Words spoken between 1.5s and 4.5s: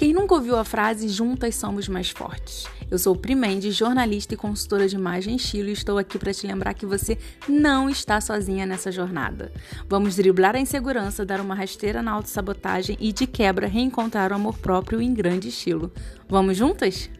somos mais fortes? Eu sou Primendi, jornalista e